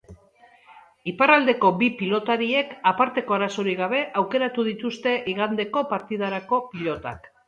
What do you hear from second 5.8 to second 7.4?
partidarako pilotak.